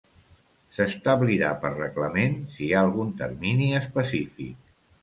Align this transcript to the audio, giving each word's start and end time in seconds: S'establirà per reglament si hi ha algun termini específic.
S'establirà 0.77 1.51
per 1.65 1.71
reglament 1.75 2.35
si 2.55 2.65
hi 2.69 2.73
ha 2.79 2.83
algun 2.87 3.17
termini 3.25 3.71
específic. 3.85 4.61